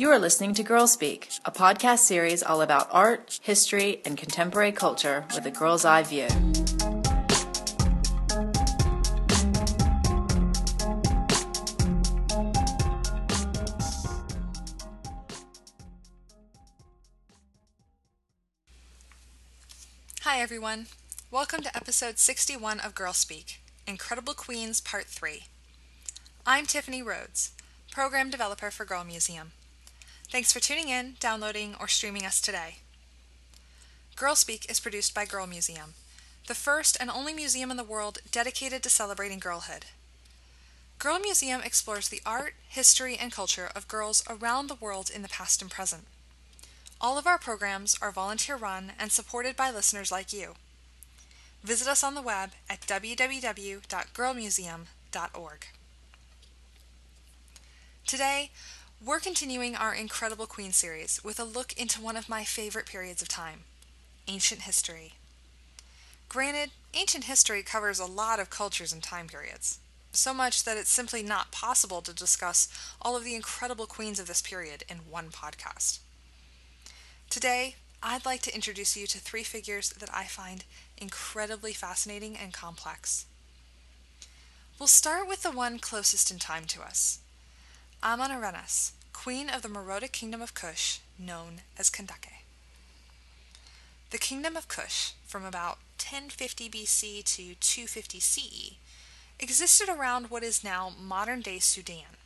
You 0.00 0.10
are 0.10 0.18
listening 0.20 0.54
to 0.54 0.62
Girl 0.62 0.86
Speak, 0.86 1.28
a 1.44 1.50
podcast 1.50 1.98
series 1.98 2.40
all 2.40 2.62
about 2.62 2.86
art, 2.92 3.40
history, 3.42 4.00
and 4.04 4.16
contemporary 4.16 4.70
culture 4.70 5.24
with 5.34 5.44
a 5.44 5.50
girl's 5.50 5.84
eye 5.84 6.04
view. 6.04 6.28
Hi, 20.20 20.40
everyone. 20.40 20.86
Welcome 21.32 21.62
to 21.62 21.76
episode 21.76 22.20
61 22.20 22.78
of 22.78 22.94
Girl 22.94 23.12
Speak 23.12 23.62
Incredible 23.84 24.34
Queens 24.34 24.80
Part 24.80 25.06
3. 25.06 25.42
I'm 26.46 26.66
Tiffany 26.66 27.02
Rhodes, 27.02 27.50
program 27.90 28.30
developer 28.30 28.70
for 28.70 28.84
Girl 28.84 29.02
Museum. 29.02 29.50
Thanks 30.30 30.52
for 30.52 30.60
tuning 30.60 30.90
in, 30.90 31.16
downloading, 31.20 31.74
or 31.80 31.88
streaming 31.88 32.26
us 32.26 32.38
today. 32.38 32.76
Girl 34.14 34.34
Speak 34.34 34.70
is 34.70 34.78
produced 34.78 35.14
by 35.14 35.24
Girl 35.24 35.46
Museum, 35.46 35.94
the 36.46 36.54
first 36.54 36.98
and 37.00 37.10
only 37.10 37.32
museum 37.32 37.70
in 37.70 37.78
the 37.78 37.84
world 37.84 38.18
dedicated 38.30 38.82
to 38.82 38.90
celebrating 38.90 39.38
girlhood. 39.38 39.86
Girl 40.98 41.18
Museum 41.18 41.62
explores 41.62 42.10
the 42.10 42.20
art, 42.26 42.56
history, 42.68 43.16
and 43.16 43.32
culture 43.32 43.70
of 43.74 43.88
girls 43.88 44.22
around 44.28 44.66
the 44.66 44.74
world 44.74 45.10
in 45.14 45.22
the 45.22 45.28
past 45.28 45.62
and 45.62 45.70
present. 45.70 46.04
All 47.00 47.16
of 47.16 47.26
our 47.26 47.38
programs 47.38 47.96
are 48.02 48.12
volunteer 48.12 48.56
run 48.56 48.92
and 48.98 49.10
supported 49.10 49.56
by 49.56 49.70
listeners 49.70 50.12
like 50.12 50.30
you. 50.32 50.56
Visit 51.62 51.88
us 51.88 52.04
on 52.04 52.14
the 52.14 52.20
web 52.20 52.50
at 52.68 52.82
www.girlmuseum.org. 52.82 55.66
Today, 58.06 58.50
we're 59.04 59.20
continuing 59.20 59.76
our 59.76 59.94
Incredible 59.94 60.46
Queen 60.46 60.72
series 60.72 61.22
with 61.22 61.38
a 61.38 61.44
look 61.44 61.72
into 61.74 62.00
one 62.00 62.16
of 62.16 62.28
my 62.28 62.42
favorite 62.42 62.86
periods 62.86 63.22
of 63.22 63.28
time 63.28 63.60
ancient 64.26 64.62
history. 64.62 65.14
Granted, 66.28 66.70
ancient 66.92 67.24
history 67.24 67.62
covers 67.62 67.98
a 67.98 68.04
lot 68.04 68.40
of 68.40 68.50
cultures 68.50 68.92
and 68.92 69.02
time 69.02 69.28
periods, 69.28 69.78
so 70.12 70.34
much 70.34 70.64
that 70.64 70.76
it's 70.76 70.90
simply 70.90 71.22
not 71.22 71.52
possible 71.52 72.02
to 72.02 72.12
discuss 72.12 72.68
all 73.00 73.16
of 73.16 73.24
the 73.24 73.34
incredible 73.34 73.86
queens 73.86 74.18
of 74.18 74.26
this 74.26 74.42
period 74.42 74.82
in 74.88 74.98
one 75.08 75.28
podcast. 75.28 76.00
Today, 77.30 77.76
I'd 78.02 78.26
like 78.26 78.42
to 78.42 78.54
introduce 78.54 78.96
you 78.96 79.06
to 79.06 79.18
three 79.18 79.44
figures 79.44 79.90
that 79.90 80.10
I 80.12 80.24
find 80.24 80.64
incredibly 80.98 81.72
fascinating 81.72 82.36
and 82.36 82.52
complex. 82.52 83.26
We'll 84.78 84.88
start 84.88 85.26
with 85.26 85.42
the 85.42 85.52
one 85.52 85.78
closest 85.78 86.30
in 86.30 86.38
time 86.38 86.64
to 86.66 86.82
us 86.82 87.20
Amanirenas, 88.02 88.92
queen 89.12 89.50
of 89.50 89.62
the 89.62 89.68
Meroitic 89.68 90.12
kingdom 90.12 90.40
of 90.40 90.54
Kush, 90.54 90.98
known 91.18 91.62
as 91.76 91.90
Kandake. 91.90 92.44
The 94.10 94.18
kingdom 94.18 94.56
of 94.56 94.68
Kush, 94.68 95.12
from 95.26 95.44
about 95.44 95.78
1050 95.98 96.70
BC 96.70 97.24
to 97.24 97.54
250 97.56 98.20
CE, 98.20 98.74
existed 99.40 99.88
around 99.88 100.30
what 100.30 100.44
is 100.44 100.62
now 100.62 100.92
modern 100.96 101.40
day 101.40 101.58
Sudan. 101.58 102.16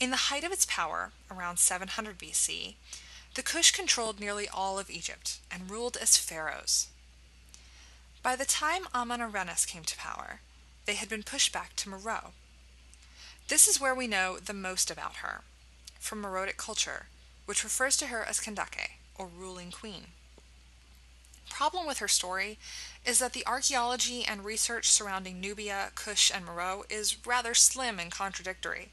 In 0.00 0.10
the 0.10 0.16
height 0.16 0.42
of 0.42 0.50
its 0.50 0.66
power, 0.66 1.12
around 1.30 1.60
700 1.60 2.18
BC, 2.18 2.74
the 3.36 3.44
Kush 3.44 3.70
controlled 3.70 4.18
nearly 4.18 4.48
all 4.48 4.80
of 4.80 4.90
Egypt 4.90 5.38
and 5.48 5.70
ruled 5.70 5.96
as 5.96 6.16
pharaohs. 6.16 6.88
By 8.20 8.34
the 8.34 8.44
time 8.44 8.86
Amanirenas 8.92 9.64
came 9.64 9.84
to 9.84 9.96
power, 9.96 10.40
they 10.86 10.96
had 10.96 11.08
been 11.08 11.22
pushed 11.22 11.52
back 11.52 11.76
to 11.76 11.88
Meroe, 11.88 12.32
this 13.48 13.68
is 13.68 13.80
where 13.80 13.94
we 13.94 14.06
know 14.06 14.38
the 14.38 14.52
most 14.52 14.90
about 14.90 15.16
her, 15.16 15.42
from 16.00 16.22
Meroitic 16.22 16.56
culture, 16.56 17.06
which 17.44 17.62
refers 17.62 17.96
to 17.98 18.08
her 18.08 18.24
as 18.24 18.40
Kandake, 18.40 18.98
or 19.16 19.28
ruling 19.28 19.70
queen. 19.70 20.08
Problem 21.48 21.86
with 21.86 21.98
her 21.98 22.08
story 22.08 22.58
is 23.04 23.20
that 23.20 23.32
the 23.32 23.46
archaeology 23.46 24.24
and 24.24 24.44
research 24.44 24.90
surrounding 24.90 25.40
Nubia, 25.40 25.90
Kush, 25.94 26.30
and 26.34 26.44
Meroe 26.44 26.82
is 26.90 27.24
rather 27.24 27.54
slim 27.54 28.00
and 28.00 28.10
contradictory, 28.10 28.90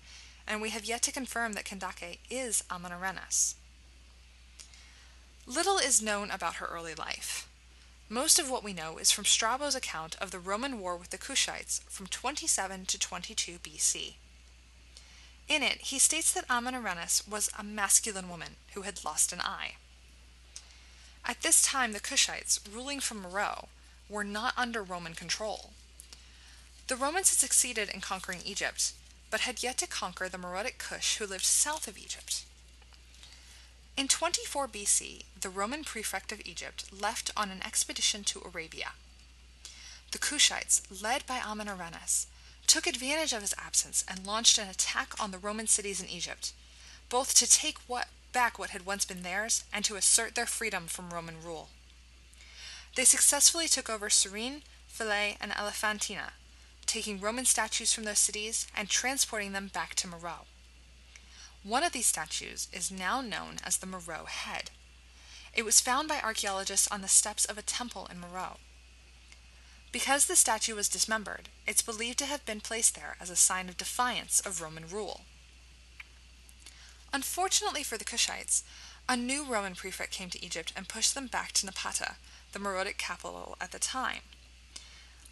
and 0.48 0.62
we 0.62 0.70
have 0.70 0.86
yet 0.86 1.02
to 1.04 1.12
confirm 1.12 1.54
that 1.54 1.66
Kandake 1.66 2.20
is 2.30 2.64
Amanirenas. 2.70 3.56
Little 5.46 5.78
is 5.78 6.02
known 6.02 6.32
about 6.32 6.56
her 6.56 6.68
early 6.68 6.94
life. 6.96 7.50
Most 8.08 8.38
of 8.38 8.50
what 8.50 8.64
we 8.64 8.72
know 8.72 8.98
is 8.98 9.12
from 9.12 9.26
Strabo's 9.26 9.76
account 9.76 10.16
of 10.22 10.32
the 10.32 10.40
Roman 10.40 10.80
war 10.80 10.96
with 10.96 11.10
the 11.10 11.18
Kushites 11.18 11.82
from 11.90 12.06
27 12.08 12.86
to 12.86 13.00
22 13.00 13.54
BC. 13.60 14.14
In 15.54 15.62
it, 15.62 15.82
he 15.82 16.00
states 16.00 16.32
that 16.32 16.48
Amanirenas 16.48 17.28
was 17.28 17.52
a 17.56 17.64
masculine 17.64 18.28
woman 18.28 18.56
who 18.74 18.82
had 18.82 19.06
lost 19.06 19.32
an 19.32 19.40
eye. 19.40 19.76
At 21.26 21.42
this 21.42 21.62
time, 21.62 21.92
the 21.92 22.00
Kushites, 22.00 22.60
ruling 22.74 23.00
from 23.00 23.22
Meroe, 23.22 23.68
were 24.10 24.24
not 24.24 24.58
under 24.58 24.82
Roman 24.82 25.14
control. 25.14 25.70
The 26.88 26.96
Romans 26.96 27.30
had 27.30 27.38
succeeded 27.38 27.90
in 27.90 28.02
conquering 28.02 28.42
Egypt, 28.44 28.94
but 29.30 29.42
had 29.42 29.62
yet 29.62 29.78
to 29.78 29.86
conquer 29.86 30.28
the 30.28 30.40
Meroitic 30.40 30.80
Kush 30.80 31.18
who 31.18 31.28
lived 31.28 31.46
south 31.46 31.88
of 31.88 32.00
Egypt. 32.00 32.46
In 33.96 34.08
24 34.08 34.68
BC, 34.68 35.22
the 35.40 35.52
Roman 35.52 35.84
prefect 35.84 36.32
of 36.32 36.42
Egypt 36.46 36.92
left 36.92 37.30
on 37.38 37.52
an 37.52 37.64
expedition 37.64 38.24
to 38.24 38.42
Arabia. 38.42 38.94
The 40.14 40.18
Kushites, 40.18 40.82
led 40.90 41.28
by 41.28 41.38
Amanirenas, 41.38 42.26
took 42.68 42.88
advantage 42.88 43.34
of 43.34 43.42
his 43.42 43.56
absence 43.58 44.04
and 44.08 44.26
launched 44.26 44.58
an 44.58 44.70
attack 44.70 45.14
on 45.20 45.32
the 45.32 45.38
Roman 45.38 45.68
cities 45.68 46.02
in 46.02 46.10
Egypt, 46.10 46.54
both 47.10 47.36
to 47.36 47.50
take 47.50 47.78
what, 47.88 48.08
back 48.32 48.58
what 48.58 48.72
had 48.72 48.86
once 48.86 49.06
been 49.06 49.24
theirs 49.24 49.64
and 49.72 49.86
to 49.86 49.96
assert 49.96 50.36
their 50.36 50.46
freedom 50.46 50.88
from 50.88 51.12
Roman 51.12 51.42
rule. 51.44 51.70
They 52.96 53.06
successfully 53.06 53.68
took 53.68 53.90
over 53.90 54.10
Cyrene, 54.10 54.62
Philae, 54.88 55.38
and 55.42 55.52
Elephantina, 55.52 56.32
taking 56.86 57.20
Roman 57.20 57.46
statues 57.46 57.94
from 57.94 58.04
those 58.04 58.20
cities 58.20 58.68
and 58.76 58.90
transporting 58.90 59.52
them 59.52 59.68
back 59.68 59.96
to 59.96 60.08
Meroe. 60.08 60.46
One 61.64 61.84
of 61.84 61.92
these 61.94 62.08
statues 62.08 62.68
is 62.74 62.92
now 62.92 63.22
known 63.22 63.56
as 63.64 63.78
the 63.78 63.88
Meroe 63.88 64.26
Head. 64.28 64.70
It 65.54 65.66
was 65.66 65.80
found 65.80 66.08
by 66.08 66.20
archaeologists 66.20 66.88
on 66.90 67.02
the 67.02 67.08
steps 67.08 67.46
of 67.46 67.58
a 67.58 67.62
temple 67.62 68.08
in 68.12 68.20
Meroe. 68.20 68.58
Because 69.94 70.26
the 70.26 70.36
statue 70.36 70.74
was 70.74 70.90
dismembered, 70.90 71.50
it's 71.68 71.84
believed 71.84 72.18
to 72.18 72.26
have 72.26 72.44
been 72.48 72.62
placed 72.62 72.96
there 72.96 73.16
as 73.22 73.30
a 73.30 73.36
sign 73.36 73.70
of 73.70 73.78
defiance 73.78 74.40
of 74.40 74.60
Roman 74.60 74.88
rule. 74.88 75.22
Unfortunately 77.14 77.84
for 77.84 78.00
the 78.00 78.04
Kushites, 78.04 78.64
a 79.08 79.16
new 79.16 79.46
Roman 79.46 79.76
prefect 79.76 80.12
came 80.12 80.32
to 80.32 80.44
Egypt 80.44 80.74
and 80.76 80.90
pushed 80.90 81.14
them 81.14 81.28
back 81.28 81.52
to 81.54 81.68
Napata, 81.68 82.16
the 82.54 82.60
Meroitic 82.60 82.98
capital 82.98 83.56
at 83.62 83.72
the 83.72 83.78
time. 83.78 84.22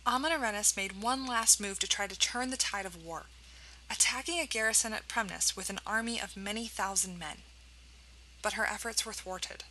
Amanirenas 0.06 0.78
made 0.78 1.02
one 1.02 1.26
last 1.26 1.60
move 1.60 1.80
to 1.80 1.88
try 1.88 2.06
to 2.06 2.18
turn 2.18 2.52
the 2.52 2.56
tide 2.56 2.86
of 2.86 3.04
war, 3.04 3.26
attacking 3.90 4.40
a 4.40 4.46
garrison 4.46 4.94
at 4.94 5.08
Premnes 5.08 5.56
with 5.56 5.72
an 5.72 5.80
army 5.88 6.22
of 6.22 6.38
many 6.38 6.68
thousand 6.68 7.18
men. 7.18 7.38
But 8.44 8.54
her 8.54 8.66
efforts 8.68 9.08
were 9.08 9.14
thwarted. 9.14 9.64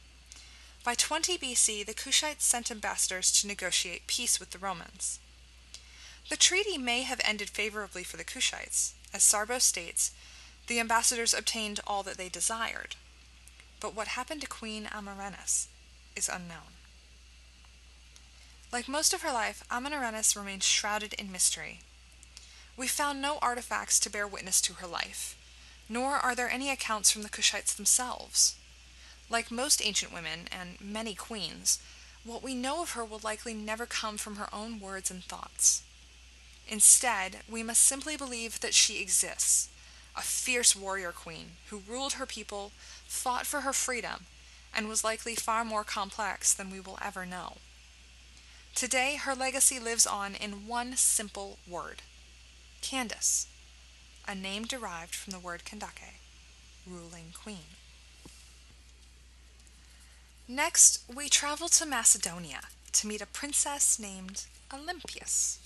By 0.83 0.95
20 0.95 1.37
BC, 1.37 1.85
the 1.85 1.93
Kushites 1.93 2.41
sent 2.41 2.71
ambassadors 2.71 3.31
to 3.33 3.47
negotiate 3.47 4.07
peace 4.07 4.41
with 4.41 4.51
the 4.51 4.59
Romans. 4.59 5.21
The 6.31 6.39
treaty 6.39 6.79
may 6.79 7.03
have 7.03 7.21
ended 7.23 7.51
favorably 7.51 8.03
for 8.03 8.17
the 8.17 8.25
Kushites. 8.25 8.93
As 9.13 9.23
Strabo 9.23 9.59
states, 9.59 10.13
the 10.69 10.81
ambassadors 10.81 11.35
obtained 11.35 11.81
all 11.87 12.03
that 12.05 12.17
they 12.17 12.31
desired. 12.31 12.97
But 13.79 13.95
what 13.95 14.09
happened 14.09 14.41
to 14.41 14.47
Queen 14.47 14.89
Amanirenas 14.91 15.67
is 16.17 16.31
unknown. 16.31 16.79
Like 18.73 18.89
most 18.89 19.13
of 19.13 19.21
her 19.21 19.33
life, 19.33 19.63
Amanirenas 19.71 20.35
remained 20.35 20.63
shrouded 20.63 21.13
in 21.15 21.31
mystery. 21.31 21.81
We 22.77 22.87
found 22.87 23.21
no 23.21 23.39
artifacts 23.43 24.01
to 24.01 24.11
bear 24.11 24.27
witness 24.27 24.63
to 24.63 24.75
her 24.75 24.87
life, 24.87 25.37
nor 25.91 26.15
are 26.15 26.35
there 26.35 26.49
any 26.49 26.71
accounts 26.71 27.11
from 27.11 27.23
the 27.23 27.29
Kushites 27.29 27.75
themselves. 27.75 28.55
Like 29.31 29.51
most 29.51 29.81
ancient 29.85 30.13
women, 30.13 30.49
and 30.51 30.81
many 30.81 31.15
queens, 31.15 31.79
what 32.25 32.43
we 32.43 32.55
know 32.55 32.83
of 32.83 32.93
her 32.93 33.05
will 33.05 33.21
likely 33.23 33.55
never 33.55 33.87
come 33.87 34.19
from 34.19 34.37
her 34.37 34.53
own 34.53 34.81
words 34.81 35.11
and 35.11 35.25
thoughts. 35.25 35.83
Instead, 36.69 37.39
we 37.49 37.63
must 37.63 37.83
simply 37.83 38.17
believe 38.17 38.61
that 38.61 38.75
she 38.75 39.01
exists, 39.01 39.69
a 40.17 40.21
fierce 40.21 40.77
warrior 40.77 41.13
queen 41.13 41.53
who 41.69 41.83
ruled 41.89 42.15
her 42.15 42.27
people, 42.27 42.73
fought 43.07 43.47
for 43.47 43.63
her 43.63 43.73
freedom, 43.73 44.27
and 44.75 44.89
was 44.89 45.05
likely 45.05 45.35
far 45.35 45.65
more 45.65 45.85
complex 45.85 46.53
than 46.53 46.71
we 46.71 46.81
will 46.81 46.99
ever 47.01 47.25
know. 47.25 47.57
Today, 48.75 49.17
her 49.17 49.35
legacy 49.35 49.81
lives 49.81 50.07
on 50.07 50.35
in 50.35 50.67
one 50.67 50.97
simple 50.97 51.59
word 51.69 52.03
Candace, 52.83 53.47
a 54.27 54.35
name 54.35 54.65
derived 54.65 55.15
from 55.15 55.33
the 55.33 55.39
word 55.39 55.65
Kandake, 55.65 56.19
ruling 56.87 57.33
queen. 57.35 57.77
Next, 60.51 61.05
we 61.09 61.29
travel 61.29 61.69
to 61.69 61.87
Macedonia 61.87 62.63
to 62.91 63.07
meet 63.07 63.21
a 63.21 63.27
princess 63.27 64.01
named 64.01 64.47
Olympias. 64.75 65.61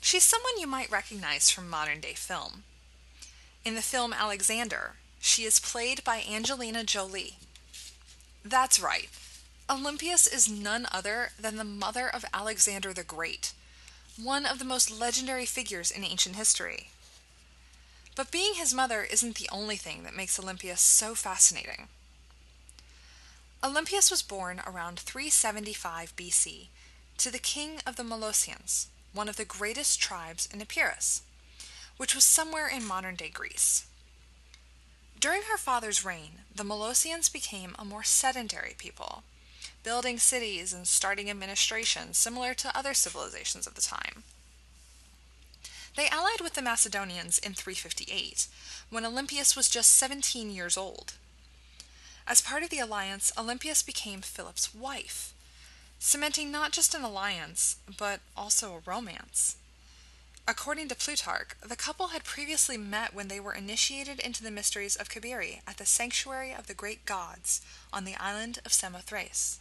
She's 0.00 0.24
someone 0.24 0.58
you 0.58 0.66
might 0.66 0.90
recognize 0.90 1.50
from 1.50 1.68
modern 1.68 2.00
day 2.00 2.14
film. 2.14 2.62
In 3.62 3.74
the 3.74 3.82
film 3.82 4.14
Alexander, 4.14 4.94
She 5.20 5.44
is 5.44 5.58
played 5.60 6.02
by 6.02 6.24
Angelina 6.26 6.82
Jolie. 6.82 7.36
That's 8.42 8.80
right. 8.80 9.10
Olympias 9.68 10.26
is 10.26 10.48
none 10.48 10.86
other 10.90 11.32
than 11.38 11.56
the 11.56 11.62
mother 11.62 12.08
of 12.08 12.24
Alexander 12.32 12.94
the 12.94 13.04
Great, 13.04 13.52
one 14.16 14.46
of 14.46 14.58
the 14.58 14.64
most 14.64 14.90
legendary 14.90 15.44
figures 15.44 15.90
in 15.90 16.04
ancient 16.04 16.36
history. 16.36 16.88
But 18.16 18.30
being 18.30 18.54
his 18.54 18.72
mother 18.72 19.02
isn't 19.02 19.34
the 19.34 19.50
only 19.52 19.76
thing 19.76 20.04
that 20.04 20.16
makes 20.16 20.38
Olympias 20.38 20.80
so 20.80 21.14
fascinating. 21.14 21.88
Olympias 23.64 24.10
was 24.10 24.20
born 24.20 24.60
around 24.66 25.00
375 25.00 26.14
BC 26.16 26.68
to 27.16 27.30
the 27.30 27.38
king 27.38 27.80
of 27.86 27.96
the 27.96 28.04
Molossians, 28.04 28.88
one 29.14 29.26
of 29.26 29.36
the 29.36 29.46
greatest 29.46 29.98
tribes 29.98 30.46
in 30.52 30.60
Epirus, 30.60 31.22
which 31.96 32.14
was 32.14 32.24
somewhere 32.24 32.68
in 32.68 32.84
modern 32.84 33.14
day 33.14 33.30
Greece. 33.30 33.86
During 35.18 35.42
her 35.44 35.56
father's 35.56 36.04
reign, 36.04 36.40
the 36.54 36.62
Molossians 36.62 37.30
became 37.30 37.74
a 37.78 37.86
more 37.86 38.02
sedentary 38.02 38.74
people, 38.76 39.22
building 39.82 40.18
cities 40.18 40.74
and 40.74 40.86
starting 40.86 41.30
administrations 41.30 42.18
similar 42.18 42.52
to 42.52 42.76
other 42.76 42.92
civilizations 42.92 43.66
of 43.66 43.76
the 43.76 43.80
time. 43.80 44.24
They 45.96 46.08
allied 46.08 46.42
with 46.42 46.52
the 46.52 46.60
Macedonians 46.60 47.38
in 47.38 47.54
358, 47.54 48.46
when 48.90 49.06
Olympias 49.06 49.56
was 49.56 49.70
just 49.70 49.92
17 49.92 50.50
years 50.50 50.76
old. 50.76 51.14
As 52.26 52.40
part 52.40 52.62
of 52.62 52.70
the 52.70 52.78
alliance, 52.78 53.32
Olympias 53.36 53.82
became 53.82 54.22
Philip's 54.22 54.74
wife, 54.74 55.34
cementing 55.98 56.50
not 56.50 56.72
just 56.72 56.94
an 56.94 57.02
alliance, 57.02 57.76
but 57.98 58.20
also 58.34 58.74
a 58.74 58.90
romance. 58.90 59.56
According 60.46 60.88
to 60.88 60.94
Plutarch, 60.94 61.56
the 61.66 61.76
couple 61.76 62.08
had 62.08 62.24
previously 62.24 62.76
met 62.76 63.14
when 63.14 63.28
they 63.28 63.40
were 63.40 63.54
initiated 63.54 64.20
into 64.20 64.42
the 64.42 64.50
mysteries 64.50 64.96
of 64.96 65.08
Kabiri 65.08 65.60
at 65.66 65.78
the 65.78 65.86
sanctuary 65.86 66.52
of 66.52 66.66
the 66.66 66.74
great 66.74 67.06
gods 67.06 67.62
on 67.92 68.04
the 68.04 68.16
island 68.16 68.58
of 68.64 68.72
Samothrace. 68.72 69.58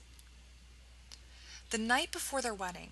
The 1.70 1.78
night 1.78 2.12
before 2.12 2.42
their 2.42 2.54
wedding, 2.54 2.92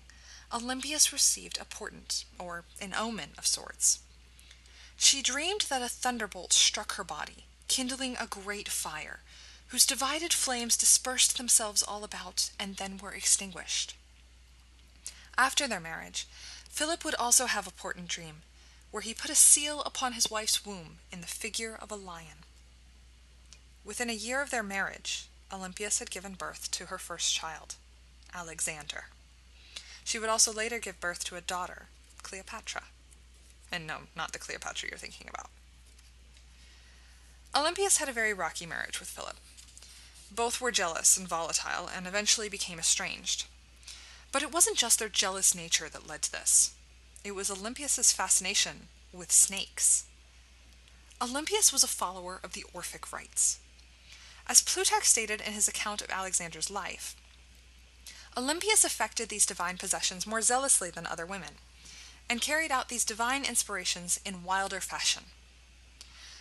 Olympias 0.52 1.12
received 1.12 1.58
a 1.60 1.64
portent, 1.64 2.24
or 2.38 2.64
an 2.80 2.94
omen 2.94 3.30
of 3.38 3.46
sorts. 3.46 4.00
She 4.96 5.22
dreamed 5.22 5.62
that 5.68 5.82
a 5.82 5.88
thunderbolt 5.88 6.52
struck 6.52 6.94
her 6.94 7.04
body, 7.04 7.44
kindling 7.68 8.16
a 8.18 8.26
great 8.26 8.68
fire, 8.68 9.20
whose 9.72 9.86
divided 9.86 10.34
flames 10.34 10.76
dispersed 10.76 11.38
themselves 11.38 11.82
all 11.82 12.04
about 12.04 12.50
and 12.60 12.76
then 12.76 12.98
were 12.98 13.14
extinguished. 13.14 13.94
After 15.38 15.66
their 15.66 15.80
marriage, 15.80 16.26
Philip 16.68 17.06
would 17.06 17.14
also 17.14 17.46
have 17.46 17.66
a 17.66 17.70
portent 17.70 18.08
dream, 18.08 18.42
where 18.90 19.00
he 19.00 19.14
put 19.14 19.30
a 19.30 19.34
seal 19.34 19.80
upon 19.80 20.12
his 20.12 20.30
wife's 20.30 20.66
womb 20.66 20.98
in 21.10 21.22
the 21.22 21.26
figure 21.26 21.78
of 21.80 21.90
a 21.90 21.96
lion. 21.96 22.44
Within 23.82 24.10
a 24.10 24.12
year 24.12 24.42
of 24.42 24.50
their 24.50 24.62
marriage, 24.62 25.28
Olympias 25.50 26.00
had 26.00 26.10
given 26.10 26.34
birth 26.34 26.70
to 26.72 26.86
her 26.86 26.98
first 26.98 27.34
child, 27.34 27.76
Alexander. 28.34 29.04
She 30.04 30.18
would 30.18 30.28
also 30.28 30.52
later 30.52 30.80
give 30.80 31.00
birth 31.00 31.24
to 31.24 31.36
a 31.36 31.40
daughter, 31.40 31.86
Cleopatra. 32.22 32.82
And 33.72 33.86
no, 33.86 33.96
not 34.14 34.32
the 34.32 34.38
Cleopatra 34.38 34.90
you're 34.90 34.98
thinking 34.98 35.28
about. 35.30 35.48
Olympias 37.56 37.96
had 37.96 38.10
a 38.10 38.12
very 38.12 38.34
rocky 38.34 38.66
marriage 38.66 39.00
with 39.00 39.08
Philip. 39.08 39.36
Both 40.34 40.60
were 40.60 40.72
jealous 40.72 41.16
and 41.18 41.28
volatile, 41.28 41.90
and 41.94 42.06
eventually 42.06 42.48
became 42.48 42.78
estranged. 42.78 43.44
But 44.30 44.42
it 44.42 44.52
wasn't 44.52 44.78
just 44.78 44.98
their 44.98 45.10
jealous 45.10 45.54
nature 45.54 45.90
that 45.90 46.06
led 46.06 46.22
to 46.22 46.32
this. 46.32 46.74
It 47.22 47.34
was 47.34 47.50
Olympias's 47.50 48.12
fascination 48.12 48.88
with 49.12 49.30
snakes. 49.30 50.04
Olympias 51.20 51.70
was 51.70 51.84
a 51.84 51.88
follower 51.88 52.40
of 52.42 52.54
the 52.54 52.64
Orphic 52.72 53.12
rites. 53.12 53.58
As 54.46 54.62
Plutarch 54.62 55.04
stated 55.04 55.40
in 55.42 55.52
his 55.52 55.68
account 55.68 56.00
of 56.00 56.10
Alexander's 56.10 56.70
life, 56.70 57.14
Olympias 58.34 58.84
affected 58.84 59.28
these 59.28 59.46
divine 59.46 59.76
possessions 59.76 60.26
more 60.26 60.40
zealously 60.40 60.90
than 60.90 61.06
other 61.06 61.26
women, 61.26 61.58
and 62.28 62.40
carried 62.40 62.72
out 62.72 62.88
these 62.88 63.04
divine 63.04 63.44
inspirations 63.44 64.18
in 64.24 64.44
wilder 64.44 64.80
fashion. 64.80 65.24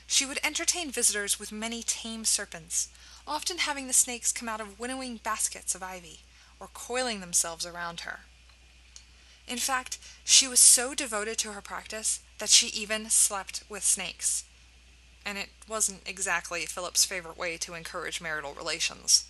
She 0.08 0.26
would 0.26 0.40
entertain 0.44 0.92
visitors 0.92 1.40
with 1.40 1.52
many 1.52 1.84
tame 1.84 2.26
serpents, 2.26 2.88
often 3.28 3.60
having 3.60 3.88
the 3.88 3.94
snakes 3.94 4.32
come 4.32 4.50
out 4.50 4.62
of 4.62 4.80
winnowing 4.80 5.18
baskets 5.18 5.76
of 5.76 5.84
ivy, 5.84 6.20
or 6.60 6.70
coiling 6.74 7.20
themselves 7.20 7.66
around 7.66 8.02
her. 8.02 8.22
In 9.48 9.58
fact, 9.58 9.98
she 10.24 10.48
was 10.48 10.60
so 10.60 10.94
devoted 10.94 11.38
to 11.40 11.52
her 11.52 11.62
practice 11.62 12.22
that 12.38 12.50
she 12.50 12.68
even 12.68 13.10
slept 13.10 13.64
with 13.68 13.84
snakes. 13.84 14.46
And 15.26 15.38
it 15.38 15.50
wasn't 15.68 16.08
exactly 16.08 16.66
Philip's 16.66 17.06
favorite 17.06 17.38
way 17.38 17.58
to 17.58 17.74
encourage 17.74 18.22
marital 18.22 18.54
relations. 18.54 19.26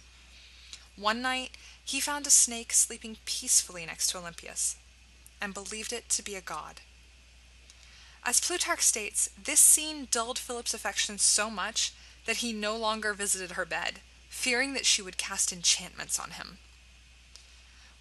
One 0.95 1.21
night, 1.21 1.51
he 1.83 1.99
found 1.99 2.27
a 2.27 2.31
snake 2.31 2.73
sleeping 2.73 3.17
peacefully 3.25 3.85
next 3.85 4.07
to 4.07 4.17
Olympias, 4.17 4.75
and 5.41 5.53
believed 5.53 5.91
it 5.91 6.09
to 6.09 6.23
be 6.23 6.35
a 6.35 6.41
god. 6.41 6.81
As 8.23 8.39
Plutarch 8.39 8.81
states, 8.81 9.31
this 9.41 9.59
scene 9.59 10.07
dulled 10.11 10.37
Philip's 10.37 10.73
affection 10.73 11.17
so 11.17 11.49
much 11.49 11.91
that 12.25 12.37
he 12.37 12.53
no 12.53 12.75
longer 12.75 13.13
visited 13.13 13.51
her 13.51 13.65
bed, 13.65 13.99
fearing 14.29 14.73
that 14.73 14.85
she 14.85 15.01
would 15.01 15.17
cast 15.17 15.51
enchantments 15.51 16.19
on 16.19 16.31
him. 16.31 16.57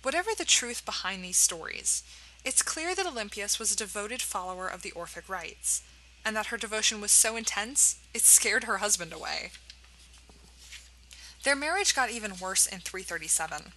Whatever 0.02 0.31
the 0.37 0.44
truth 0.44 0.84
behind 0.84 1.22
these 1.22 1.37
stories, 1.37 2.02
it's 2.44 2.62
clear 2.62 2.94
that 2.94 3.06
Olympias 3.06 3.58
was 3.58 3.72
a 3.72 3.76
devoted 3.76 4.22
follower 4.22 4.67
of 4.67 4.82
the 4.82 4.93
Orphic 4.93 5.28
rites, 5.28 5.82
and 6.25 6.34
that 6.37 6.46
her 6.46 6.56
devotion 6.56 7.00
was 7.00 7.12
so 7.12 7.37
intense 7.37 7.96
it 8.14 8.22
scared 8.22 8.64
her 8.64 8.78
husband 8.78 9.12
away. 9.12 9.50
Their 11.43 11.56
marriage 11.56 11.94
got 11.94 12.11
even 12.11 12.38
worse 12.40 12.66
in 12.66 12.81
337. 12.81 13.73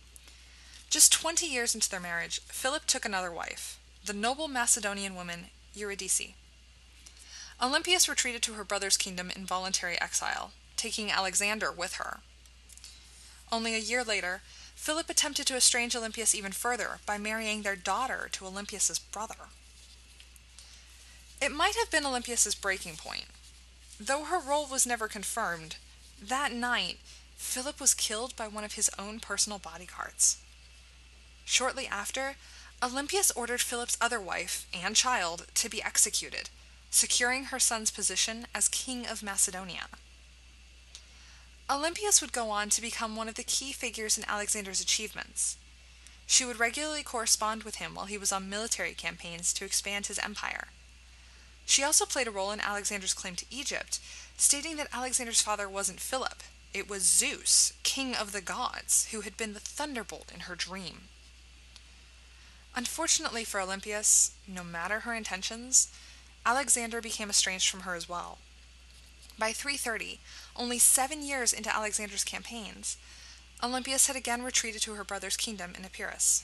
Just 0.90 1.14
20 1.14 1.46
years 1.46 1.74
into 1.74 1.90
their 1.90 2.00
marriage, 2.00 2.42
Philip 2.42 2.86
took 2.86 3.06
another 3.06 3.32
wife, 3.32 3.80
the 4.06 4.14
noble 4.14 4.48
Macedonian 4.48 5.16
woman 5.16 5.46
Eurydice. 5.74 6.34
Olympias 7.64 8.10
retreated 8.10 8.44
to 8.44 8.56
her 8.56 8.66
brother's 8.66 8.98
kingdom 8.98 9.32
in 9.34 9.46
voluntary 9.46 10.00
exile, 10.02 10.52
taking 10.76 11.10
Alexander 11.10 11.72
with 11.72 11.94
her. 11.94 12.20
Only 13.54 13.74
a 13.74 13.78
year 13.78 14.04
later, 14.04 14.42
Philip 14.76 15.10
attempted 15.10 15.48
to 15.48 15.56
estrange 15.56 15.96
Olympias 15.96 16.36
even 16.36 16.52
further 16.52 17.00
by 17.06 17.18
marrying 17.18 17.62
their 17.62 17.78
daughter 17.78 18.28
to 18.34 18.46
Olympias's 18.46 19.00
brother. 19.00 19.48
It 21.42 21.54
might 21.54 21.76
have 21.76 21.90
been 21.90 22.06
Olympias's 22.06 22.54
breaking 22.54 22.98
point. 22.98 23.28
Though 23.98 24.26
her 24.26 24.40
role 24.40 24.68
was 24.70 24.86
never 24.86 25.08
confirmed, 25.08 25.78
that 26.22 26.52
night 26.52 26.98
Philip 27.38 27.80
was 27.80 27.94
killed 27.94 28.36
by 28.36 28.50
one 28.50 28.66
of 28.66 28.74
his 28.74 28.92
own 29.00 29.22
personal 29.22 29.58
bodyguards. 29.58 30.38
Shortly 31.46 31.88
after, 31.88 32.36
Olympias 32.82 33.32
ordered 33.32 33.62
Philip's 33.62 33.98
other 34.02 34.20
wife 34.20 34.68
and 34.74 34.98
child 34.98 35.48
to 35.56 35.70
be 35.70 35.82
executed, 35.82 36.50
securing 36.94 37.46
her 37.46 37.60
son's 37.60 37.90
position 37.90 38.46
as 38.54 38.70
king 38.70 39.08
of 39.08 39.24
Macedonia. 39.24 39.88
Olympias 41.68 42.22
would 42.22 42.32
go 42.32 42.52
on 42.52 42.70
to 42.70 42.82
become 42.82 43.16
one 43.16 43.28
of 43.28 43.34
the 43.34 43.44
key 43.44 43.72
figures 43.72 44.16
in 44.16 44.24
Alexander's 44.28 44.80
achievements. 44.80 45.58
She 46.28 46.46
would 46.46 46.60
regularly 46.60 47.02
correspond 47.02 47.64
with 47.64 47.76
him 47.76 47.96
while 47.96 48.06
he 48.06 48.18
was 48.18 48.32
on 48.32 48.48
military 48.48 48.94
campaigns 48.94 49.54
to 49.54 49.66
expand 49.66 50.06
his 50.06 50.20
empire. 50.20 50.68
She 51.66 51.84
also 51.84 52.06
played 52.06 52.28
a 52.28 52.32
role 52.32 52.52
in 52.52 52.62
Alexander's 52.62 53.16
claim 53.16 53.36
to 53.38 53.46
Egypt, 53.50 54.00
stating 54.38 54.76
that 54.76 54.94
Alexander's 54.94 55.42
father 55.42 55.68
wasn't 55.68 56.00
Philip, 56.00 56.44
it 56.76 56.88
was 56.88 57.04
Zeus, 57.10 57.74
king 57.82 58.14
of 58.14 58.34
the 58.34 58.42
gods, 58.42 59.08
who 59.12 59.22
had 59.22 59.36
been 59.36 59.54
the 59.54 59.60
thunderbolt 59.60 60.32
in 60.32 60.42
her 60.42 60.56
dream. 60.56 61.10
Unfortunately 62.76 63.44
for 63.44 63.60
Olympias, 63.60 64.32
no 64.48 64.64
matter 64.64 65.02
her 65.02 65.14
intentions, 65.16 65.92
Alexander 66.46 67.02
became 67.02 67.30
estranged 67.30 67.70
from 67.70 67.82
her 67.82 67.96
as 67.96 68.10
well. 68.10 68.40
By 69.38 69.54
330, 69.54 70.20
only 70.56 70.80
seven 70.80 71.24
years 71.24 71.54
into 71.54 71.76
Alexander's 71.76 72.24
campaigns, 72.24 72.98
Olympias 73.64 74.08
had 74.08 74.16
again 74.16 74.44
retreated 74.44 74.82
to 74.84 74.94
her 74.94 75.04
brother's 75.04 75.38
kingdom 75.38 75.74
in 75.78 75.86
Epirus. 75.86 76.44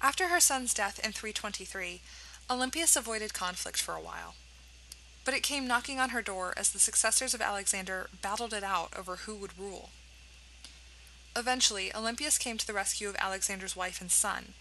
After 0.00 0.28
her 0.28 0.40
son's 0.40 0.74
death 0.74 0.98
in 0.98 1.12
323, 1.12 2.00
Olympias 2.50 2.96
avoided 2.96 3.34
conflict 3.34 3.80
for 3.80 3.94
a 3.94 4.00
while 4.00 4.34
but 5.24 5.34
it 5.34 5.42
came 5.42 5.66
knocking 5.66 6.00
on 6.00 6.10
her 6.10 6.22
door 6.22 6.52
as 6.56 6.70
the 6.70 6.78
successors 6.78 7.34
of 7.34 7.40
Alexander 7.40 8.08
battled 8.20 8.52
it 8.52 8.64
out 8.64 8.92
over 8.98 9.16
who 9.16 9.34
would 9.36 9.58
rule. 9.58 9.90
Eventually, 11.36 11.94
Olympias 11.94 12.38
came 12.38 12.58
to 12.58 12.66
the 12.66 12.72
rescue 12.72 13.08
of 13.08 13.16
Alexander's 13.16 13.76
wife 13.76 14.00
and 14.00 14.10
son, 14.10 14.54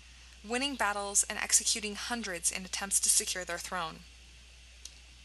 winning 0.48 0.76
battles 0.76 1.24
and 1.30 1.38
executing 1.40 1.96
hundreds 1.96 2.52
in 2.52 2.66
attempts 2.66 3.00
to 3.02 3.10
secure 3.10 3.46
their 3.46 3.58
throne. 3.58 4.00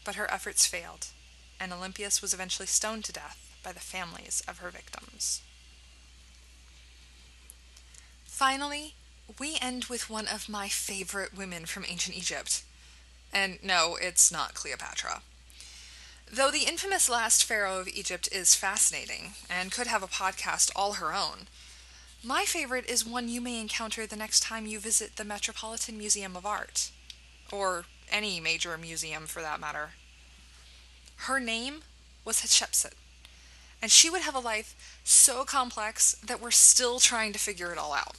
But 0.03 0.15
her 0.15 0.31
efforts 0.31 0.65
failed, 0.65 1.07
and 1.59 1.73
Olympias 1.73 2.21
was 2.21 2.33
eventually 2.33 2.67
stoned 2.67 3.05
to 3.05 3.13
death 3.13 3.57
by 3.63 3.71
the 3.71 3.79
families 3.79 4.43
of 4.47 4.59
her 4.59 4.69
victims. 4.69 5.41
Finally, 8.25 8.93
we 9.39 9.57
end 9.61 9.85
with 9.85 10.09
one 10.09 10.27
of 10.27 10.47
my 10.47 10.69
favorite 10.69 11.35
women 11.35 11.65
from 11.65 11.85
ancient 11.87 12.15
Egypt. 12.15 12.63
And 13.33 13.59
no, 13.63 13.97
it's 13.99 14.31
not 14.31 14.53
Cleopatra. 14.53 15.21
Though 16.31 16.51
the 16.51 16.65
infamous 16.67 17.09
last 17.09 17.43
pharaoh 17.43 17.79
of 17.79 17.87
Egypt 17.87 18.29
is 18.31 18.55
fascinating 18.55 19.33
and 19.49 19.71
could 19.71 19.87
have 19.87 20.03
a 20.03 20.07
podcast 20.07 20.71
all 20.75 20.93
her 20.93 21.13
own, 21.13 21.47
my 22.23 22.45
favorite 22.45 22.89
is 22.89 23.05
one 23.05 23.29
you 23.29 23.41
may 23.41 23.59
encounter 23.59 24.07
the 24.07 24.15
next 24.15 24.41
time 24.41 24.65
you 24.65 24.79
visit 24.79 25.15
the 25.15 25.25
Metropolitan 25.25 25.97
Museum 25.97 26.35
of 26.35 26.45
Art, 26.45 26.91
or 27.51 27.85
any 28.11 28.39
major 28.39 28.77
museum 28.77 29.25
for 29.25 29.41
that 29.41 29.59
matter. 29.59 29.91
Her 31.21 31.39
name 31.39 31.81
was 32.25 32.41
Hatshepsut, 32.41 32.93
and 33.81 33.91
she 33.91 34.09
would 34.09 34.21
have 34.21 34.35
a 34.35 34.39
life 34.39 34.99
so 35.03 35.43
complex 35.43 36.15
that 36.25 36.41
we're 36.41 36.51
still 36.51 36.99
trying 36.99 37.33
to 37.33 37.39
figure 37.39 37.71
it 37.71 37.77
all 37.77 37.93
out. 37.93 38.15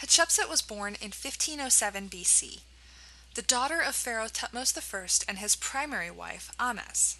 Hatshepsut 0.00 0.48
was 0.48 0.62
born 0.62 0.94
in 0.94 1.08
1507 1.08 2.08
BC, 2.08 2.60
the 3.34 3.42
daughter 3.42 3.80
of 3.80 3.94
Pharaoh 3.94 4.26
Thutmose 4.26 4.76
I 4.76 5.30
and 5.30 5.38
his 5.38 5.54
primary 5.54 6.10
wife, 6.10 6.50
Ames. 6.58 7.18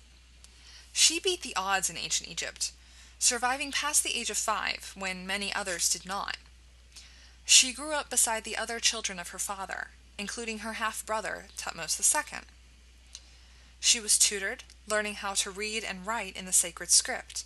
She 0.93 1.21
beat 1.21 1.43
the 1.43 1.55
odds 1.55 1.89
in 1.91 1.97
ancient 1.97 2.31
Egypt, 2.31 2.73
surviving 3.21 3.71
past 3.71 4.03
the 4.03 4.19
age 4.19 4.31
of 4.31 4.39
five 4.39 4.93
when 4.97 5.27
many 5.27 5.55
others 5.55 5.89
did 5.91 6.07
not. 6.07 6.39
She 7.45 7.73
grew 7.73 7.93
up 7.93 8.09
beside 8.09 8.45
the 8.45 8.57
other 8.57 8.81
children 8.81 9.19
of 9.19 9.29
her 9.29 9.39
father, 9.39 9.89
including 10.19 10.61
her 10.61 10.75
half 10.75 11.05
brother, 11.05 11.47
Thutmose 11.57 12.01
II. 12.15 12.41
She 13.79 14.01
was 14.01 14.19
tutored, 14.19 14.65
learning 14.89 15.15
how 15.15 15.35
to 15.35 15.51
read 15.51 15.85
and 15.85 16.07
write 16.07 16.35
in 16.37 16.47
the 16.47 16.53
sacred 16.53 16.91
script, 16.91 17.45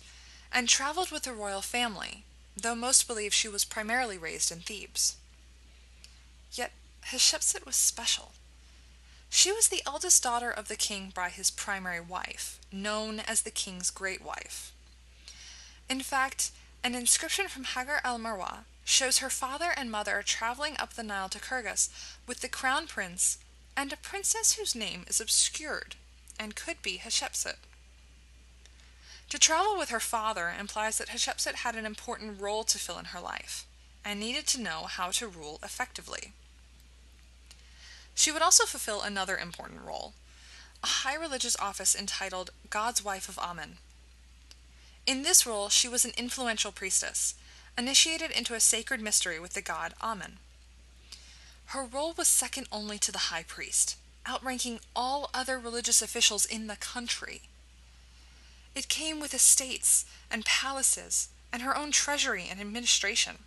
and 0.51 0.69
traveled 0.69 1.11
with 1.11 1.23
the 1.23 1.33
royal 1.33 1.61
family, 1.61 2.23
though 2.55 2.75
most 2.75 3.07
believe 3.07 3.33
she 3.33 3.49
was 3.49 3.65
primarily 3.65 4.17
raised 4.17 4.51
in 4.51 4.59
Thebes. 4.59 5.17
Yet 6.53 6.71
Hatshepsut 7.07 7.65
was 7.65 7.75
special. 7.75 8.31
She 9.29 9.51
was 9.51 9.67
the 9.67 9.83
eldest 9.85 10.23
daughter 10.23 10.51
of 10.51 10.69
the 10.69 10.77
king 10.77 11.11
by 11.13 11.29
his 11.29 11.51
primary 11.51 11.99
wife, 11.99 12.61
known 12.71 13.19
as 13.19 13.41
the 13.41 13.51
king's 13.51 13.89
great 13.89 14.23
wife. 14.23 14.71
In 15.89 16.01
fact, 16.01 16.51
an 16.83 16.95
inscription 16.95 17.47
from 17.47 17.63
Hagar 17.63 18.01
al 18.03 18.19
Marwa 18.19 18.65
shows 18.83 19.19
her 19.19 19.29
father 19.29 19.71
and 19.75 19.91
mother 19.91 20.21
traveling 20.23 20.75
up 20.79 20.93
the 20.93 21.03
Nile 21.03 21.29
to 21.29 21.39
Kurgus 21.39 21.89
with 22.27 22.41
the 22.41 22.49
crown 22.49 22.87
prince 22.87 23.37
and 23.75 23.91
a 23.91 23.97
princess 23.97 24.53
whose 24.53 24.75
name 24.75 25.05
is 25.07 25.19
obscured 25.19 25.95
and 26.39 26.55
could 26.55 26.81
be 26.81 26.97
Hatshepsut. 26.97 27.55
To 29.29 29.39
travel 29.39 29.77
with 29.77 29.89
her 29.89 29.99
father 29.99 30.53
implies 30.57 30.97
that 30.97 31.09
Hatshepsut 31.09 31.55
had 31.55 31.75
an 31.75 31.85
important 31.85 32.39
role 32.39 32.63
to 32.63 32.77
fill 32.77 32.99
in 32.99 33.05
her 33.05 33.19
life 33.19 33.65
and 34.03 34.19
needed 34.19 34.45
to 34.47 34.61
know 34.61 34.83
how 34.83 35.09
to 35.11 35.27
rule 35.27 35.59
effectively. 35.63 36.31
She 38.13 38.31
would 38.31 38.43
also 38.43 38.65
fulfill 38.65 39.01
another 39.01 39.37
important 39.37 39.81
role 39.81 40.13
a 40.83 40.87
high 40.87 41.15
religious 41.15 41.57
office 41.59 41.95
entitled 41.95 42.51
God's 42.69 43.03
Wife 43.03 43.27
of 43.27 43.39
Amen. 43.39 43.77
In 45.05 45.21
this 45.21 45.45
role, 45.45 45.69
she 45.69 45.87
was 45.87 46.03
an 46.03 46.13
influential 46.17 46.71
priestess, 46.71 47.35
initiated 47.77 48.31
into 48.31 48.55
a 48.55 48.59
sacred 48.59 49.01
mystery 49.01 49.39
with 49.39 49.53
the 49.53 49.61
god 49.61 49.93
Amen. 50.01 50.37
Her 51.67 51.83
role 51.83 52.13
was 52.13 52.27
second 52.27 52.67
only 52.71 52.97
to 52.99 53.11
the 53.11 53.29
high 53.29 53.43
priest, 53.43 53.97
outranking 54.27 54.79
all 54.95 55.29
other 55.33 55.59
religious 55.59 56.01
officials 56.01 56.45
in 56.45 56.67
the 56.67 56.75
country. 56.75 57.43
It 58.73 58.89
came 58.89 59.19
with 59.19 59.33
estates 59.33 60.05
and 60.29 60.43
palaces 60.45 61.29
and 61.53 61.61
her 61.61 61.77
own 61.77 61.91
treasury 61.91 62.47
and 62.49 62.59
administration. 62.59 63.37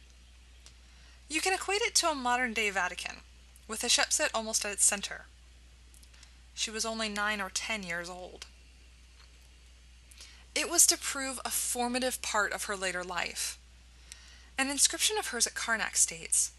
You 1.28 1.40
can 1.40 1.52
equate 1.52 1.82
it 1.82 1.94
to 1.96 2.08
a 2.08 2.14
modern 2.14 2.54
day 2.54 2.70
Vatican, 2.70 3.18
with 3.66 3.82
Hatshepsut 3.82 4.30
almost 4.32 4.64
at 4.64 4.72
its 4.72 4.84
center. 4.84 5.26
She 6.54 6.70
was 6.70 6.86
only 6.86 7.08
nine 7.08 7.40
or 7.40 7.50
ten 7.50 7.82
years 7.82 8.08
old. 8.08 8.46
It 10.58 10.68
was 10.68 10.88
to 10.88 10.98
prove 10.98 11.38
a 11.44 11.50
formative 11.50 12.20
part 12.20 12.52
of 12.52 12.64
her 12.64 12.74
later 12.74 13.04
life. 13.04 13.56
An 14.58 14.68
inscription 14.68 15.16
of 15.16 15.28
hers 15.28 15.46
at 15.46 15.54
Karnak 15.54 15.94
states 15.94 16.50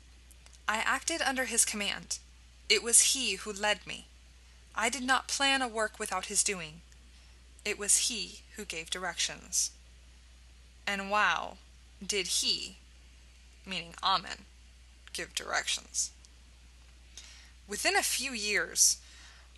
I 0.70 0.77
acted 0.77 1.22
under 1.22 1.44
his 1.44 1.65
command. 1.65 2.20
It 2.70 2.82
was 2.82 3.12
he 3.13 3.36
who 3.36 3.51
led 3.51 3.86
me. 3.86 4.06
I 4.74 4.88
did 4.88 5.03
not 5.03 5.27
plan 5.27 5.62
a 5.62 5.68
work 5.68 6.00
without 6.00 6.27
his 6.27 6.46
doing. 6.46 6.79
It 7.65 7.77
was 7.77 8.08
he 8.08 8.39
who 8.56 8.63
gave 8.63 8.89
directions. 8.89 9.72
And 10.88 11.12
wow, 11.12 11.58
did 12.01 12.27
he, 12.27 12.77
meaning 13.65 13.96
Amen, 14.01 14.46
give 15.12 15.36
directions. 15.36 16.12
Within 17.68 17.98
a 17.98 18.01
few 18.01 18.32
years, 18.32 19.00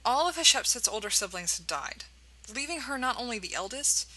all 0.03 0.27
of 0.27 0.36
Hatshepsut's 0.36 0.88
older 0.88 1.12
siblings 1.12 1.60
had 1.60 1.67
died, 1.67 2.05
leaving 2.51 2.81
her 2.81 2.98
not 2.98 3.19
only 3.19 3.38
the 3.38 3.53
eldest, 3.53 4.07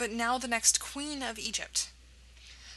but 0.00 0.10
now 0.10 0.38
the 0.38 0.48
next 0.48 0.80
queen 0.80 1.22
of 1.22 1.38
Egypt. 1.38 1.90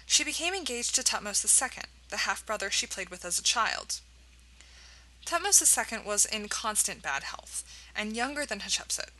She 0.06 0.26
became 0.26 0.54
engaged 0.54 0.94
to 0.96 1.04
Thutmose 1.04 1.46
II, 1.46 1.84
the 2.10 2.18
half 2.28 2.46
brother 2.46 2.70
she 2.70 2.86
played 2.86 3.08
with 3.08 3.24
as 3.24 3.40
a 3.40 3.44
child. 3.44 4.02
Thutmose 5.26 5.64
II 5.64 6.00
was 6.06 6.26
in 6.26 6.50
constant 6.50 7.02
bad 7.02 7.24
health, 7.24 7.64
and 7.96 8.14
younger 8.14 8.46
than 8.46 8.60
Hatshepsut. 8.60 9.12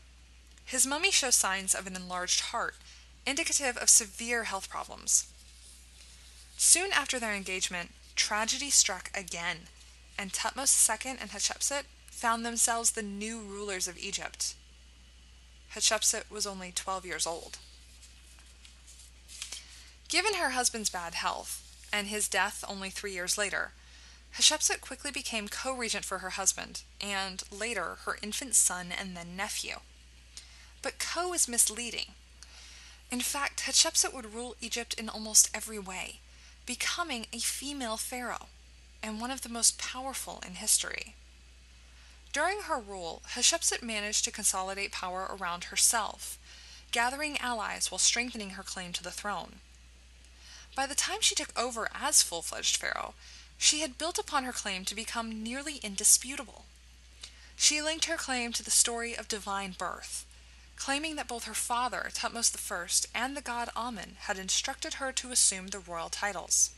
His 0.66 0.86
mummy 0.86 1.10
shows 1.10 1.34
signs 1.34 1.74
of 1.74 1.86
an 1.86 1.96
enlarged 1.96 2.40
heart, 2.52 2.74
indicative 3.26 3.78
of 3.78 3.88
severe 3.88 4.44
health 4.44 4.68
problems. 4.68 5.32
Soon 6.58 6.92
after 6.92 7.18
their 7.18 7.32
engagement, 7.32 7.92
tragedy 8.16 8.68
struck 8.68 9.10
again 9.14 9.68
and 10.18 10.30
Thutmose 10.30 10.88
II 10.90 11.16
and 11.18 11.30
Hatshepsut 11.30 11.84
found 12.08 12.44
themselves 12.44 12.90
the 12.90 13.02
new 13.02 13.40
rulers 13.40 13.88
of 13.88 13.96
Egypt. 13.96 14.54
Hatshepsut 15.74 16.30
was 16.30 16.46
only 16.46 16.70
12 16.70 17.06
years 17.06 17.26
old. 17.26 17.56
Given 20.14 20.34
her 20.34 20.50
husband's 20.50 20.90
bad 20.90 21.16
health, 21.16 21.60
and 21.92 22.06
his 22.06 22.28
death 22.28 22.64
only 22.68 22.88
three 22.88 23.10
years 23.10 23.36
later, 23.36 23.72
Hatshepsut 24.36 24.80
quickly 24.80 25.10
became 25.10 25.48
co 25.48 25.72
regent 25.72 26.04
for 26.04 26.18
her 26.18 26.30
husband, 26.30 26.82
and 27.00 27.42
later 27.50 27.98
her 28.04 28.16
infant 28.22 28.54
son 28.54 28.92
and 28.96 29.16
then 29.16 29.34
nephew. 29.34 29.78
But 30.82 31.00
co 31.00 31.32
is 31.32 31.48
misleading. 31.48 32.12
In 33.10 33.22
fact, 33.22 33.62
Hatshepsut 33.62 34.14
would 34.14 34.32
rule 34.32 34.54
Egypt 34.60 34.94
in 34.94 35.08
almost 35.08 35.50
every 35.52 35.80
way, 35.80 36.20
becoming 36.64 37.26
a 37.32 37.40
female 37.40 37.96
pharaoh 37.96 38.46
and 39.02 39.20
one 39.20 39.32
of 39.32 39.40
the 39.40 39.48
most 39.48 39.78
powerful 39.78 40.40
in 40.46 40.54
history. 40.54 41.16
During 42.32 42.60
her 42.60 42.78
rule, 42.78 43.22
Hatshepsut 43.30 43.82
managed 43.82 44.24
to 44.26 44.30
consolidate 44.30 44.92
power 44.92 45.26
around 45.28 45.64
herself, 45.64 46.38
gathering 46.92 47.36
allies 47.38 47.90
while 47.90 47.98
strengthening 47.98 48.50
her 48.50 48.62
claim 48.62 48.92
to 48.92 49.02
the 49.02 49.10
throne. 49.10 49.54
By 50.74 50.86
the 50.86 50.94
time 50.94 51.20
she 51.20 51.34
took 51.34 51.56
over 51.56 51.88
as 51.94 52.22
full 52.22 52.42
fledged 52.42 52.76
pharaoh, 52.76 53.14
she 53.56 53.80
had 53.80 53.98
built 53.98 54.18
upon 54.18 54.44
her 54.44 54.52
claim 54.52 54.84
to 54.86 54.94
become 54.94 55.42
nearly 55.42 55.76
indisputable. 55.76 56.64
She 57.56 57.80
linked 57.80 58.06
her 58.06 58.16
claim 58.16 58.52
to 58.52 58.62
the 58.62 58.70
story 58.70 59.16
of 59.16 59.28
divine 59.28 59.72
birth, 59.72 60.26
claiming 60.76 61.14
that 61.16 61.28
both 61.28 61.44
her 61.44 61.54
father, 61.54 62.08
Thutmose 62.12 62.50
I, 62.70 63.18
and 63.18 63.36
the 63.36 63.40
god 63.40 63.70
Amen 63.76 64.16
had 64.20 64.38
instructed 64.38 64.94
her 64.94 65.12
to 65.12 65.30
assume 65.30 65.68
the 65.68 65.78
royal 65.78 66.08
titles. 66.08 66.70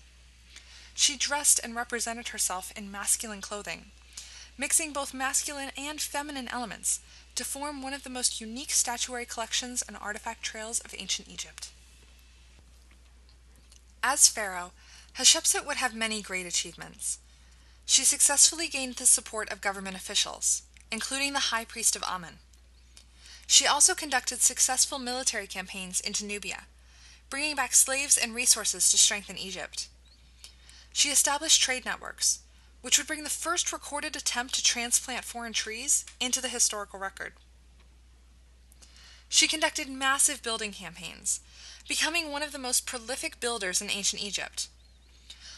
She 0.94 1.16
dressed 1.16 1.60
and 1.62 1.74
represented 1.74 2.28
herself 2.28 2.72
in 2.76 2.90
masculine 2.90 3.40
clothing, 3.40 3.86
mixing 4.58 4.92
both 4.92 5.14
masculine 5.14 5.70
and 5.76 6.00
feminine 6.00 6.48
elements 6.48 7.00
to 7.34 7.44
form 7.44 7.82
one 7.82 7.94
of 7.94 8.02
the 8.02 8.10
most 8.10 8.40
unique 8.40 8.70
statuary 8.70 9.26
collections 9.26 9.82
and 9.82 9.96
artifact 9.96 10.42
trails 10.42 10.80
of 10.80 10.94
ancient 10.96 11.28
Egypt. 11.28 11.70
As 14.08 14.28
pharaoh, 14.28 14.70
Hatshepsut 15.18 15.66
would 15.66 15.78
have 15.78 15.92
many 15.92 16.22
great 16.22 16.46
achievements. 16.46 17.18
She 17.86 18.04
successfully 18.04 18.68
gained 18.68 18.94
the 18.94 19.04
support 19.04 19.50
of 19.50 19.60
government 19.60 19.96
officials, 19.96 20.62
including 20.92 21.32
the 21.32 21.50
high 21.50 21.64
priest 21.64 21.96
of 21.96 22.04
Amen. 22.04 22.38
She 23.48 23.66
also 23.66 23.96
conducted 23.96 24.42
successful 24.42 25.00
military 25.00 25.48
campaigns 25.48 26.00
into 26.00 26.24
Nubia, 26.24 26.66
bringing 27.30 27.56
back 27.56 27.74
slaves 27.74 28.16
and 28.16 28.32
resources 28.32 28.88
to 28.92 28.96
strengthen 28.96 29.36
Egypt. 29.36 29.88
She 30.92 31.08
established 31.08 31.60
trade 31.60 31.84
networks, 31.84 32.42
which 32.82 32.98
would 32.98 33.08
bring 33.08 33.24
the 33.24 33.28
first 33.28 33.72
recorded 33.72 34.14
attempt 34.14 34.54
to 34.54 34.62
transplant 34.62 35.24
foreign 35.24 35.52
trees 35.52 36.04
into 36.20 36.40
the 36.40 36.48
historical 36.48 37.00
record. 37.00 37.32
She 39.28 39.48
conducted 39.48 39.88
massive 39.88 40.44
building 40.44 40.70
campaigns, 40.70 41.40
becoming 41.88 42.30
one 42.30 42.42
of 42.42 42.52
the 42.52 42.58
most 42.58 42.86
prolific 42.86 43.40
builders 43.40 43.80
in 43.80 43.90
ancient 43.90 44.22
Egypt. 44.22 44.68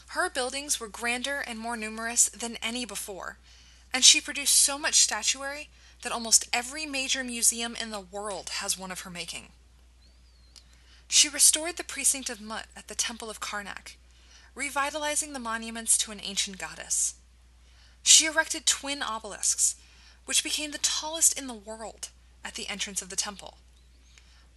Her 0.09 0.29
buildings 0.29 0.79
were 0.79 0.87
grander 0.87 1.43
and 1.45 1.59
more 1.59 1.77
numerous 1.77 2.29
than 2.29 2.57
any 2.57 2.85
before, 2.85 3.37
and 3.93 4.03
she 4.03 4.21
produced 4.21 4.55
so 4.55 4.77
much 4.77 4.95
statuary 4.95 5.69
that 6.01 6.11
almost 6.11 6.47
every 6.53 6.85
major 6.85 7.23
museum 7.23 7.75
in 7.75 7.91
the 7.91 7.99
world 7.99 8.49
has 8.61 8.77
one 8.77 8.91
of 8.91 9.01
her 9.01 9.09
making. 9.09 9.49
She 11.07 11.27
restored 11.27 11.77
the 11.77 11.83
precinct 11.83 12.29
of 12.29 12.39
Mut 12.39 12.67
at 12.75 12.87
the 12.87 12.95
Temple 12.95 13.29
of 13.29 13.39
Karnak, 13.39 13.95
revitalizing 14.55 15.33
the 15.33 15.39
monuments 15.39 15.97
to 15.99 16.11
an 16.11 16.21
ancient 16.23 16.57
goddess. 16.57 17.15
She 18.03 18.25
erected 18.25 18.65
twin 18.65 19.03
obelisks, 19.03 19.75
which 20.25 20.43
became 20.43 20.71
the 20.71 20.77
tallest 20.77 21.37
in 21.37 21.47
the 21.47 21.53
world 21.53 22.09
at 22.45 22.55
the 22.55 22.67
entrance 22.67 23.01
of 23.01 23.09
the 23.09 23.15
temple, 23.15 23.57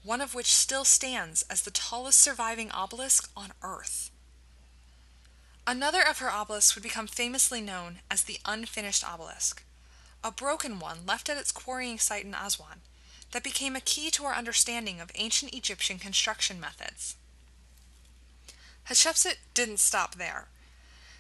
one 0.03 0.21
of 0.21 0.35
which 0.35 0.53
still 0.53 0.85
stands 0.85 1.43
as 1.43 1.63
the 1.63 1.71
tallest 1.71 2.19
surviving 2.19 2.71
obelisk 2.73 3.31
on 3.37 3.53
Earth. 3.63 4.11
Another 5.67 6.03
of 6.03 6.19
her 6.19 6.33
obelisks 6.33 6.75
would 6.75 6.83
become 6.83 7.07
famously 7.07 7.61
known 7.61 8.01
as 8.11 8.25
the 8.25 8.39
Unfinished 8.45 9.05
Obelisk, 9.05 9.63
a 10.25 10.33
broken 10.33 10.81
one 10.81 11.07
left 11.07 11.29
at 11.29 11.37
its 11.37 11.53
quarrying 11.53 11.99
site 11.99 12.25
in 12.25 12.35
Aswan 12.35 12.81
that 13.31 13.45
became 13.45 13.77
a 13.77 13.81
key 13.81 14.11
to 14.11 14.25
our 14.25 14.35
understanding 14.35 15.01
of 15.01 15.11
ancient 15.15 15.55
Egyptian 15.55 15.99
construction 15.99 16.59
methods. 16.59 17.17
Hatshepsut 18.89 19.37
didn't 19.55 19.79
stop 19.79 20.17
there. 20.17 20.49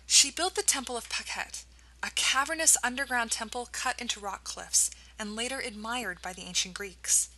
She 0.06 0.30
built 0.32 0.56
the 0.56 0.62
Temple 0.62 0.96
of 0.96 1.08
Pakhet, 1.08 1.64
a 2.02 2.10
cavernous 2.16 2.76
underground 2.82 3.30
temple 3.30 3.68
cut 3.70 4.00
into 4.00 4.18
rock 4.18 4.42
cliffs 4.42 4.90
and 5.18 5.36
later 5.36 5.60
admired 5.60 6.20
by 6.20 6.32
the 6.32 6.42
ancient 6.42 6.74
Greeks. 6.74 7.28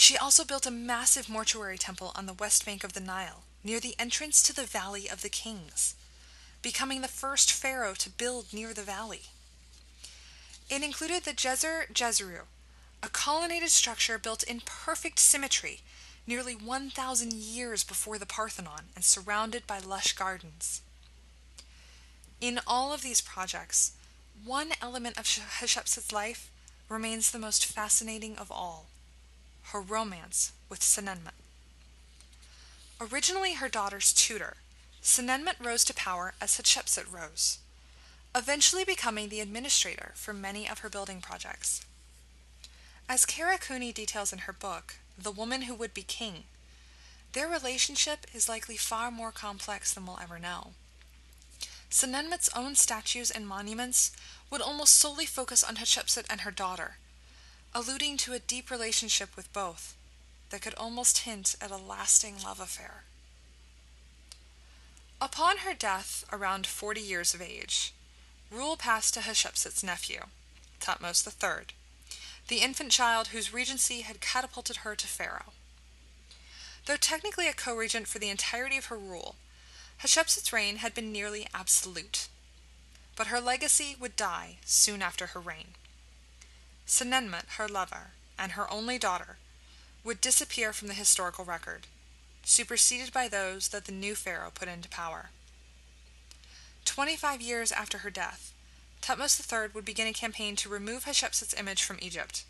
She 0.00 0.16
also 0.16 0.44
built 0.44 0.64
a 0.64 0.70
massive 0.70 1.28
mortuary 1.28 1.76
temple 1.76 2.12
on 2.14 2.26
the 2.26 2.32
west 2.32 2.64
bank 2.64 2.84
of 2.84 2.92
the 2.92 3.00
Nile, 3.00 3.42
near 3.64 3.80
the 3.80 3.96
entrance 3.98 4.44
to 4.44 4.54
the 4.54 4.62
Valley 4.62 5.08
of 5.08 5.22
the 5.22 5.28
Kings, 5.28 5.96
becoming 6.62 7.00
the 7.00 7.08
first 7.08 7.50
pharaoh 7.50 7.94
to 7.94 8.08
build 8.08 8.52
near 8.52 8.72
the 8.72 8.84
valley. 8.84 9.22
It 10.70 10.84
included 10.84 11.24
the 11.24 11.32
Djeser 11.32 11.92
Djeseru, 11.92 12.42
a 13.02 13.08
colonnaded 13.08 13.70
structure 13.70 14.18
built 14.18 14.44
in 14.44 14.62
perfect 14.64 15.18
symmetry 15.18 15.80
nearly 16.28 16.54
1,000 16.54 17.32
years 17.32 17.82
before 17.82 18.18
the 18.18 18.24
Parthenon 18.24 18.90
and 18.94 19.04
surrounded 19.04 19.66
by 19.66 19.80
lush 19.80 20.12
gardens. 20.12 20.80
In 22.40 22.60
all 22.68 22.92
of 22.92 23.02
these 23.02 23.20
projects, 23.20 23.94
one 24.44 24.74
element 24.80 25.18
of 25.18 25.24
Hatshepsut's 25.24 26.12
life 26.12 26.52
remains 26.88 27.32
the 27.32 27.40
most 27.40 27.66
fascinating 27.66 28.36
of 28.36 28.52
all 28.52 28.86
her 29.72 29.80
romance 29.80 30.52
with 30.68 30.80
Senenmet. 30.80 31.34
Originally 33.00 33.54
her 33.54 33.68
daughter's 33.68 34.12
tutor, 34.12 34.56
Senenmet 35.02 35.64
rose 35.64 35.84
to 35.84 35.94
power 35.94 36.34
as 36.40 36.56
Hatshepsut 36.56 37.12
rose, 37.12 37.58
eventually 38.34 38.84
becoming 38.84 39.28
the 39.28 39.40
administrator 39.40 40.12
for 40.14 40.32
many 40.32 40.68
of 40.68 40.80
her 40.80 40.88
building 40.88 41.20
projects. 41.20 41.84
As 43.08 43.24
Kara 43.24 43.58
Cooney 43.58 43.92
details 43.92 44.32
in 44.32 44.40
her 44.40 44.52
book, 44.52 44.96
The 45.16 45.30
Woman 45.30 45.62
Who 45.62 45.74
Would 45.74 45.94
Be 45.94 46.02
King, 46.02 46.44
their 47.32 47.48
relationship 47.48 48.26
is 48.34 48.48
likely 48.48 48.76
far 48.76 49.10
more 49.10 49.32
complex 49.32 49.92
than 49.92 50.06
we'll 50.06 50.18
ever 50.22 50.38
know. 50.38 50.72
Senenmet's 51.90 52.50
own 52.56 52.74
statues 52.74 53.30
and 53.30 53.46
monuments 53.46 54.12
would 54.50 54.60
almost 54.60 54.94
solely 54.94 55.26
focus 55.26 55.62
on 55.62 55.76
Hatshepsut 55.76 56.24
and 56.28 56.42
her 56.42 56.50
daughter, 56.50 56.96
alluding 57.74 58.16
to 58.18 58.32
a 58.32 58.38
deep 58.38 58.70
relationship 58.70 59.36
with 59.36 59.52
both 59.52 59.96
that 60.50 60.62
could 60.62 60.74
almost 60.74 61.18
hint 61.18 61.54
at 61.60 61.70
a 61.70 61.76
lasting 61.76 62.36
love 62.42 62.60
affair. 62.60 63.04
Upon 65.20 65.58
her 65.58 65.74
death, 65.74 66.24
around 66.32 66.66
40 66.66 67.00
years 67.00 67.34
of 67.34 67.42
age, 67.42 67.92
rule 68.50 68.76
passed 68.76 69.14
to 69.14 69.20
Hatshepsut's 69.20 69.82
nephew, 69.82 70.20
Thutmose 70.80 71.26
III, 71.26 71.66
the 72.46 72.60
infant 72.60 72.92
child 72.92 73.28
whose 73.28 73.52
regency 73.52 74.02
had 74.02 74.20
catapulted 74.20 74.78
her 74.78 74.94
to 74.94 75.06
pharaoh. 75.06 75.52
Though 76.86 76.96
technically 76.96 77.48
a 77.48 77.52
co 77.52 77.76
regent 77.76 78.08
for 78.08 78.18
the 78.18 78.30
entirety 78.30 78.78
of 78.78 78.86
her 78.86 78.96
rule, 78.96 79.34
Hatshepsut's 80.02 80.52
reign 80.52 80.76
had 80.76 80.94
been 80.94 81.12
nearly 81.12 81.48
absolute, 81.52 82.28
but 83.16 83.26
her 83.26 83.40
legacy 83.40 83.96
would 83.98 84.16
die 84.16 84.58
soon 84.64 85.02
after 85.02 85.26
her 85.28 85.40
reign. 85.40 85.74
Senenmet, 86.88 87.44
her 87.58 87.68
lover, 87.68 88.12
and 88.38 88.52
her 88.52 88.68
only 88.70 88.98
daughter 88.98 89.36
would 90.02 90.22
disappear 90.22 90.72
from 90.72 90.88
the 90.88 90.94
historical 90.94 91.44
record, 91.44 91.86
superseded 92.44 93.12
by 93.12 93.28
those 93.28 93.68
that 93.68 93.84
the 93.84 93.92
new 93.92 94.14
pharaoh 94.14 94.50
put 94.52 94.68
into 94.68 94.88
power. 94.88 95.28
Twenty 96.86 97.14
five 97.14 97.42
years 97.42 97.70
after 97.70 97.98
her 97.98 98.10
death, 98.10 98.54
Thutmose 99.02 99.38
III 99.38 99.68
would 99.74 99.84
begin 99.84 100.06
a 100.06 100.14
campaign 100.14 100.56
to 100.56 100.70
remove 100.70 101.04
Hatshepsut's 101.04 101.52
image 101.52 101.82
from 101.82 101.98
Egypt, 102.00 102.44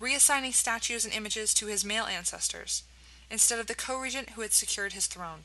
reassigning 0.00 0.54
statues 0.54 1.04
and 1.04 1.12
images 1.12 1.52
to 1.54 1.66
his 1.66 1.84
male 1.84 2.04
ancestors, 2.04 2.84
instead 3.30 3.58
of 3.58 3.66
the 3.66 3.74
co 3.74 3.98
regent 3.98 4.30
who 4.30 4.42
had 4.42 4.52
secured 4.52 4.92
his 4.92 5.08
throne. 5.08 5.40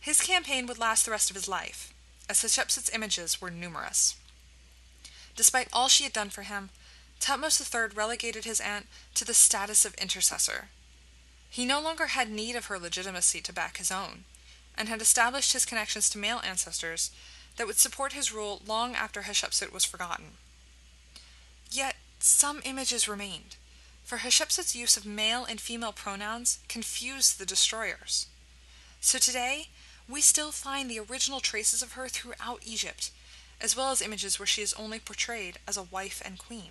His 0.00 0.20
campaign 0.20 0.66
would 0.66 0.78
last 0.78 1.04
the 1.04 1.12
rest 1.12 1.30
of 1.30 1.36
his 1.36 1.46
life, 1.46 1.94
as 2.28 2.42
Hatshepsut's 2.42 2.90
images 2.92 3.40
were 3.40 3.50
numerous. 3.50 4.16
Despite 5.36 5.68
all 5.72 5.88
she 5.88 6.04
had 6.04 6.12
done 6.12 6.30
for 6.30 6.42
him, 6.42 6.70
Thutmose 7.20 7.60
III 7.60 7.94
relegated 7.94 8.44
his 8.44 8.60
aunt 8.60 8.86
to 9.14 9.24
the 9.24 9.34
status 9.34 9.84
of 9.84 9.94
intercessor. 9.94 10.68
He 11.50 11.66
no 11.66 11.80
longer 11.80 12.08
had 12.08 12.30
need 12.30 12.56
of 12.56 12.66
her 12.66 12.78
legitimacy 12.78 13.40
to 13.42 13.52
back 13.52 13.76
his 13.76 13.90
own, 13.90 14.24
and 14.76 14.88
had 14.88 15.02
established 15.02 15.52
his 15.52 15.66
connections 15.66 16.08
to 16.10 16.18
male 16.18 16.40
ancestors 16.44 17.10
that 17.56 17.66
would 17.66 17.76
support 17.76 18.14
his 18.14 18.32
rule 18.32 18.62
long 18.66 18.94
after 18.94 19.22
Hatshepsut 19.22 19.72
was 19.72 19.84
forgotten. 19.84 20.32
Yet 21.70 21.96
some 22.18 22.62
images 22.64 23.06
remained, 23.06 23.56
for 24.02 24.18
Hatshepsut's 24.18 24.74
use 24.74 24.96
of 24.96 25.04
male 25.04 25.44
and 25.44 25.60
female 25.60 25.92
pronouns 25.92 26.58
confused 26.68 27.38
the 27.38 27.46
destroyers. 27.46 28.26
So 29.00 29.18
today, 29.18 29.68
we 30.08 30.20
still 30.20 30.52
find 30.52 30.90
the 30.90 31.00
original 31.00 31.40
traces 31.40 31.82
of 31.82 31.92
her 31.92 32.08
throughout 32.08 32.62
Egypt, 32.64 33.10
as 33.60 33.76
well 33.76 33.90
as 33.90 34.00
images 34.02 34.38
where 34.38 34.46
she 34.46 34.62
is 34.62 34.72
only 34.74 34.98
portrayed 34.98 35.58
as 35.68 35.76
a 35.76 35.82
wife 35.82 36.22
and 36.24 36.38
queen. 36.38 36.70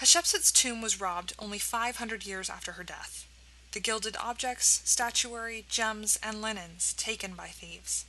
Hatshepsut's 0.00 0.52
tomb 0.52 0.80
was 0.80 1.00
robbed 1.00 1.32
only 1.40 1.58
500 1.58 2.24
years 2.24 2.48
after 2.48 2.72
her 2.72 2.84
death. 2.84 3.26
The 3.72 3.80
gilded 3.80 4.16
objects, 4.16 4.80
statuary, 4.84 5.64
gems, 5.68 6.20
and 6.22 6.40
linens 6.40 6.92
taken 6.92 7.34
by 7.34 7.48
thieves. 7.48 8.06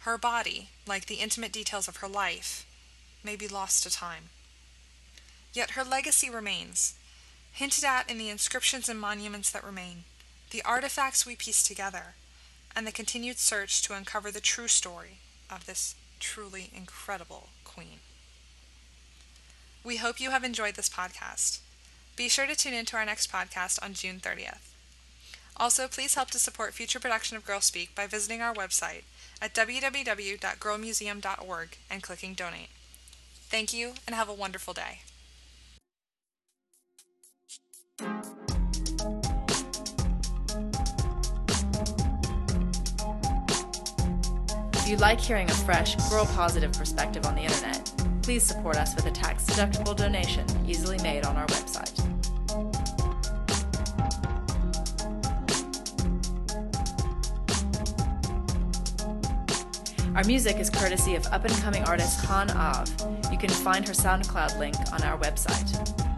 Her 0.00 0.16
body, 0.16 0.68
like 0.86 1.06
the 1.06 1.16
intimate 1.16 1.50
details 1.50 1.88
of 1.88 1.96
her 1.96 2.06
life, 2.06 2.64
may 3.24 3.34
be 3.34 3.48
lost 3.48 3.82
to 3.82 3.90
time. 3.90 4.30
Yet 5.52 5.72
her 5.72 5.82
legacy 5.82 6.30
remains, 6.30 6.94
hinted 7.50 7.82
at 7.82 8.08
in 8.08 8.16
the 8.16 8.30
inscriptions 8.30 8.88
and 8.88 9.00
monuments 9.00 9.50
that 9.50 9.64
remain, 9.64 10.04
the 10.50 10.62
artifacts 10.62 11.26
we 11.26 11.34
piece 11.34 11.64
together, 11.64 12.14
and 12.76 12.86
the 12.86 12.92
continued 12.92 13.38
search 13.38 13.82
to 13.82 13.94
uncover 13.94 14.30
the 14.30 14.40
true 14.40 14.68
story 14.68 15.18
of 15.50 15.66
this 15.66 15.96
truly 16.20 16.70
incredible 16.72 17.48
queen. 17.64 17.98
We 19.86 19.96
hope 19.98 20.20
you 20.20 20.32
have 20.32 20.42
enjoyed 20.42 20.74
this 20.74 20.88
podcast. 20.88 21.60
Be 22.16 22.28
sure 22.28 22.48
to 22.48 22.56
tune 22.56 22.74
in 22.74 22.86
to 22.86 22.96
our 22.96 23.04
next 23.04 23.30
podcast 23.30 23.80
on 23.80 23.94
June 23.94 24.18
30th. 24.18 24.72
Also, 25.56 25.86
please 25.86 26.16
help 26.16 26.32
to 26.32 26.40
support 26.40 26.74
future 26.74 26.98
production 26.98 27.36
of 27.36 27.46
Girl 27.46 27.60
Speak 27.60 27.94
by 27.94 28.08
visiting 28.08 28.42
our 28.42 28.52
website 28.52 29.02
at 29.40 29.54
www.girlmuseum.org 29.54 31.76
and 31.88 32.02
clicking 32.02 32.34
donate. 32.34 32.70
Thank 33.48 33.72
you 33.72 33.92
and 34.08 34.16
have 34.16 34.28
a 34.28 34.34
wonderful 34.34 34.74
day. 34.74 35.02
If 44.74 44.88
you 44.88 44.96
like 44.96 45.20
hearing 45.20 45.48
a 45.48 45.54
fresh, 45.54 45.94
girl 46.10 46.26
positive 46.26 46.72
perspective 46.72 47.24
on 47.24 47.36
the 47.36 47.42
internet, 47.42 47.85
please 48.26 48.42
support 48.42 48.74
us 48.74 48.92
with 48.96 49.06
a 49.06 49.10
tax 49.12 49.44
deductible 49.44 49.94
donation 49.94 50.44
easily 50.66 50.98
made 50.98 51.24
on 51.24 51.36
our 51.36 51.46
website. 51.46 51.96
Our 60.16 60.24
music 60.24 60.56
is 60.56 60.70
courtesy 60.70 61.14
of 61.14 61.24
up 61.26 61.44
and 61.44 61.54
coming 61.58 61.84
artist 61.84 62.24
Han 62.24 62.50
Av. 62.50 62.90
You 63.30 63.38
can 63.38 63.48
find 63.48 63.86
her 63.86 63.94
SoundCloud 63.94 64.58
link 64.58 64.74
on 64.92 65.04
our 65.04 65.16
website. 65.18 66.15